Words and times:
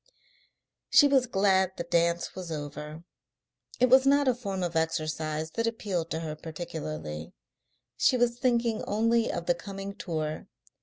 She 0.89 1.07
was 1.07 1.27
glad 1.27 1.73
the 1.77 1.83
dance 1.83 2.33
was 2.33 2.51
over; 2.51 3.03
it 3.79 3.87
was 3.87 4.07
not 4.07 4.27
a 4.27 4.33
form 4.33 4.63
of 4.63 4.75
exercise 4.75 5.51
that 5.51 5.67
appealed 5.67 6.09
to 6.09 6.21
her 6.21 6.35
particularly. 6.35 7.33
She 7.97 8.17
was 8.17 8.39
thinking 8.39 8.83
only 8.87 9.31
of 9.31 9.45
the 9.45 9.53
coming 9.53 9.93
tour. 9.93 10.47